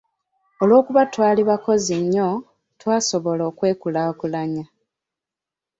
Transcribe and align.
"Olw'okuba 0.61 1.01
twali 1.13 1.41
bakozi 1.49 1.95
nnyo, 2.03 2.29
twasobola 2.79 3.43
okwekulaakulanya." 3.49 4.65